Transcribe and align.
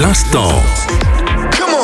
L'instant. 0.00 0.52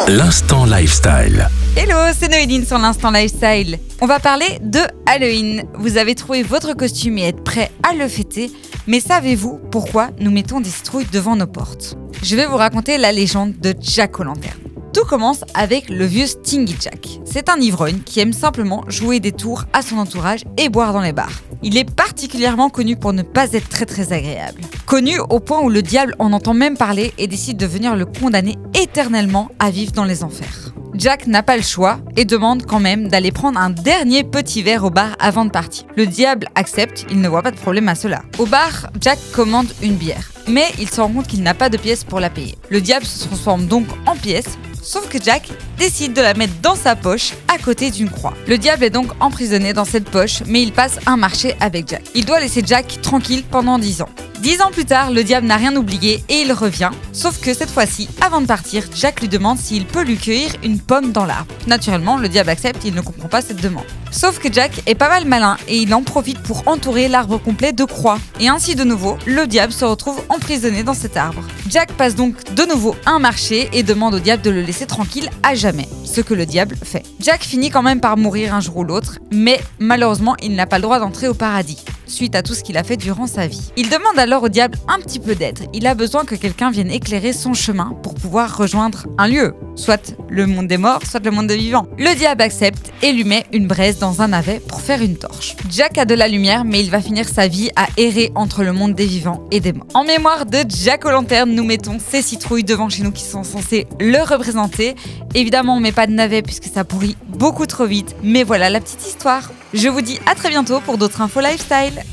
L'instant 0.06 0.66
lifestyle. 0.66 1.48
Hello, 1.76 1.96
c'est 2.16 2.28
Noéline 2.28 2.64
sur 2.64 2.78
l'instant 2.78 3.10
lifestyle. 3.10 3.80
On 4.00 4.06
va 4.06 4.20
parler 4.20 4.60
de 4.62 4.78
Halloween. 5.06 5.64
Vous 5.74 5.96
avez 5.96 6.14
trouvé 6.14 6.44
votre 6.44 6.74
costume 6.74 7.18
et 7.18 7.28
êtes 7.28 7.42
prêt 7.42 7.72
à 7.82 7.92
le 7.92 8.06
fêter, 8.06 8.52
mais 8.86 9.00
savez-vous 9.00 9.58
pourquoi 9.72 10.10
nous 10.20 10.30
mettons 10.30 10.60
des 10.60 10.70
citrouilles 10.70 11.08
devant 11.12 11.34
nos 11.34 11.48
portes? 11.48 11.96
Je 12.22 12.36
vais 12.36 12.46
vous 12.46 12.56
raconter 12.56 12.98
la 12.98 13.10
légende 13.10 13.54
de 13.58 13.74
Jack 13.80 14.20
O'Lantern. 14.20 14.58
Tout 14.92 15.04
commence 15.04 15.44
avec 15.54 15.88
le 15.88 16.04
vieux 16.04 16.28
Stingy 16.28 16.76
Jack. 16.80 17.18
C'est 17.24 17.48
un 17.48 17.58
ivrogne 17.58 17.98
qui 17.98 18.20
aime 18.20 18.32
simplement 18.32 18.84
jouer 18.86 19.18
des 19.18 19.32
tours 19.32 19.64
à 19.72 19.82
son 19.82 19.98
entourage 19.98 20.44
et 20.56 20.68
boire 20.68 20.92
dans 20.92 21.00
les 21.00 21.12
bars. 21.12 21.42
Il 21.66 21.78
est 21.78 21.90
particulièrement 21.90 22.68
connu 22.68 22.94
pour 22.94 23.14
ne 23.14 23.22
pas 23.22 23.50
être 23.54 23.70
très 23.70 23.86
très 23.86 24.12
agréable. 24.12 24.60
Connu 24.84 25.18
au 25.18 25.40
point 25.40 25.62
où 25.62 25.70
le 25.70 25.80
diable 25.80 26.14
en 26.18 26.34
entend 26.34 26.52
même 26.52 26.76
parler 26.76 27.14
et 27.16 27.26
décide 27.26 27.56
de 27.56 27.64
venir 27.64 27.96
le 27.96 28.04
condamner 28.04 28.56
éternellement 28.74 29.48
à 29.58 29.70
vivre 29.70 29.92
dans 29.92 30.04
les 30.04 30.22
enfers. 30.22 30.74
Jack 30.92 31.26
n'a 31.26 31.42
pas 31.42 31.56
le 31.56 31.62
choix 31.62 31.98
et 32.16 32.26
demande 32.26 32.66
quand 32.66 32.80
même 32.80 33.08
d'aller 33.08 33.32
prendre 33.32 33.58
un 33.58 33.70
dernier 33.70 34.24
petit 34.24 34.62
verre 34.62 34.84
au 34.84 34.90
bar 34.90 35.16
avant 35.18 35.46
de 35.46 35.50
partir. 35.50 35.84
Le 35.96 36.06
diable 36.06 36.48
accepte, 36.54 37.06
il 37.10 37.20
ne 37.20 37.28
voit 37.28 37.42
pas 37.42 37.50
de 37.50 37.56
problème 37.56 37.88
à 37.88 37.94
cela. 37.94 38.22
Au 38.38 38.46
bar, 38.46 38.90
Jack 39.00 39.18
commande 39.32 39.66
une 39.82 39.96
bière, 39.96 40.30
mais 40.46 40.66
il 40.78 40.88
se 40.88 41.00
rend 41.00 41.08
compte 41.08 41.26
qu'il 41.26 41.42
n'a 41.42 41.54
pas 41.54 41.70
de 41.70 41.78
pièces 41.78 42.04
pour 42.04 42.20
la 42.20 42.30
payer. 42.30 42.56
Le 42.68 42.80
diable 42.80 43.06
se 43.06 43.26
transforme 43.26 43.66
donc 43.66 43.86
en 44.06 44.14
pièces, 44.14 44.58
sauf 44.84 45.08
que 45.08 45.18
Jack 45.22 45.50
décide 45.78 46.12
de 46.12 46.20
la 46.20 46.34
mettre 46.34 46.54
dans 46.62 46.76
sa 46.76 46.94
poche 46.94 47.32
à 47.52 47.58
côté 47.58 47.90
d'une 47.90 48.10
croix. 48.10 48.34
Le 48.46 48.58
diable 48.58 48.84
est 48.84 48.90
donc 48.90 49.10
emprisonné 49.20 49.72
dans 49.72 49.84
cette 49.84 50.08
poche, 50.08 50.42
mais 50.46 50.62
il 50.62 50.72
passe 50.72 50.98
un 51.06 51.16
marché 51.16 51.56
avec 51.60 51.88
Jack. 51.88 52.04
Il 52.14 52.24
doit 52.26 52.40
laisser 52.40 52.62
Jack 52.64 53.00
tranquille 53.02 53.44
pendant 53.50 53.78
10 53.78 54.02
ans. 54.02 54.08
Dix 54.44 54.60
ans 54.60 54.70
plus 54.70 54.84
tard, 54.84 55.10
le 55.10 55.24
diable 55.24 55.46
n'a 55.46 55.56
rien 55.56 55.74
oublié 55.74 56.22
et 56.28 56.42
il 56.42 56.52
revient. 56.52 56.90
Sauf 57.14 57.40
que 57.40 57.54
cette 57.54 57.70
fois-ci, 57.70 58.10
avant 58.20 58.42
de 58.42 58.46
partir, 58.46 58.84
Jack 58.94 59.22
lui 59.22 59.28
demande 59.28 59.56
s'il 59.56 59.86
peut 59.86 60.02
lui 60.02 60.18
cueillir 60.18 60.50
une 60.62 60.78
pomme 60.78 61.12
dans 61.12 61.24
l'arbre. 61.24 61.54
Naturellement, 61.66 62.18
le 62.18 62.28
diable 62.28 62.50
accepte, 62.50 62.84
il 62.84 62.94
ne 62.94 63.00
comprend 63.00 63.28
pas 63.28 63.40
cette 63.40 63.62
demande. 63.62 63.86
Sauf 64.10 64.38
que 64.38 64.52
Jack 64.52 64.82
est 64.84 64.96
pas 64.96 65.08
mal 65.08 65.24
malin 65.24 65.56
et 65.66 65.78
il 65.78 65.94
en 65.94 66.02
profite 66.02 66.40
pour 66.40 66.68
entourer 66.68 67.08
l'arbre 67.08 67.38
complet 67.38 67.72
de 67.72 67.84
croix. 67.84 68.18
Et 68.38 68.48
ainsi 68.48 68.74
de 68.74 68.84
nouveau, 68.84 69.16
le 69.24 69.46
diable 69.46 69.72
se 69.72 69.86
retrouve 69.86 70.22
emprisonné 70.28 70.82
dans 70.82 70.92
cet 70.92 71.16
arbre. 71.16 71.40
Jack 71.70 71.94
passe 71.94 72.14
donc 72.14 72.34
de 72.52 72.64
nouveau 72.64 72.94
un 73.06 73.20
marché 73.20 73.70
et 73.72 73.82
demande 73.82 74.12
au 74.12 74.20
diable 74.20 74.42
de 74.42 74.50
le 74.50 74.60
laisser 74.60 74.84
tranquille 74.84 75.30
à 75.42 75.54
jamais, 75.54 75.88
ce 76.04 76.20
que 76.20 76.34
le 76.34 76.44
diable 76.44 76.76
fait. 76.84 77.02
Jack 77.18 77.42
finit 77.42 77.70
quand 77.70 77.82
même 77.82 78.00
par 78.00 78.18
mourir 78.18 78.54
un 78.54 78.60
jour 78.60 78.76
ou 78.76 78.84
l'autre, 78.84 79.20
mais 79.32 79.58
malheureusement 79.78 80.36
il 80.42 80.54
n'a 80.54 80.66
pas 80.66 80.76
le 80.76 80.82
droit 80.82 80.98
d'entrer 80.98 81.28
au 81.28 81.34
paradis 81.34 81.78
suite 82.14 82.34
à 82.34 82.42
tout 82.42 82.54
ce 82.54 82.62
qu'il 82.62 82.76
a 82.76 82.84
fait 82.84 82.96
durant 82.96 83.26
sa 83.26 83.46
vie. 83.46 83.72
Il 83.76 83.90
demande 83.90 84.18
alors 84.18 84.44
au 84.44 84.48
diable 84.48 84.78
un 84.88 85.00
petit 85.00 85.18
peu 85.18 85.34
d'aide. 85.34 85.68
Il 85.72 85.86
a 85.86 85.94
besoin 85.94 86.24
que 86.24 86.34
quelqu'un 86.34 86.70
vienne 86.70 86.90
éclairer 86.90 87.32
son 87.32 87.52
chemin 87.52 87.96
pour 88.02 88.14
pouvoir 88.14 88.56
rejoindre 88.56 89.06
un 89.18 89.26
lieu, 89.26 89.54
soit 89.76 90.14
le 90.28 90.46
monde 90.46 90.66
des 90.66 90.78
morts, 90.78 91.00
soit 91.08 91.24
le 91.24 91.30
monde 91.30 91.46
des 91.46 91.56
vivants. 91.56 91.86
Le 91.98 92.14
diable 92.14 92.42
accepte 92.42 92.92
et 93.02 93.12
lui 93.12 93.24
met 93.24 93.44
une 93.52 93.66
braise 93.66 93.98
dans 93.98 94.22
un 94.22 94.28
navet 94.28 94.60
pour 94.60 94.80
faire 94.80 95.02
une 95.02 95.16
torche. 95.16 95.56
Jack 95.70 95.98
a 95.98 96.04
de 96.04 96.14
la 96.14 96.28
lumière, 96.28 96.64
mais 96.64 96.80
il 96.80 96.90
va 96.90 97.00
finir 97.00 97.28
sa 97.28 97.48
vie 97.48 97.70
à 97.76 97.86
errer 97.96 98.30
entre 98.34 98.62
le 98.62 98.72
monde 98.72 98.94
des 98.94 99.06
vivants 99.06 99.44
et 99.50 99.60
des 99.60 99.72
morts. 99.72 99.86
En 99.94 100.04
mémoire 100.04 100.46
de 100.46 100.58
Jack 100.68 101.04
O'Lantern, 101.04 101.50
nous 101.50 101.64
mettons 101.64 101.98
ces 101.98 102.22
citrouilles 102.22 102.64
devant 102.64 102.88
chez 102.88 103.02
nous 103.02 103.12
qui 103.12 103.24
sont 103.24 103.44
censées 103.44 103.86
le 104.00 104.22
représenter. 104.22 104.94
Évidemment, 105.34 105.76
on 105.76 105.80
met 105.80 105.92
pas 105.92 106.06
de 106.06 106.12
navet 106.12 106.42
puisque 106.42 106.66
ça 106.72 106.84
pourrit 106.84 107.16
beaucoup 107.28 107.66
trop 107.66 107.86
vite, 107.86 108.14
mais 108.22 108.44
voilà 108.44 108.70
la 108.70 108.80
petite 108.80 109.06
histoire. 109.06 109.50
Je 109.72 109.88
vous 109.88 110.02
dis 110.02 110.18
à 110.30 110.34
très 110.34 110.50
bientôt 110.50 110.80
pour 110.80 110.98
d'autres 110.98 111.20
infos 111.20 111.40
lifestyle. 111.40 112.04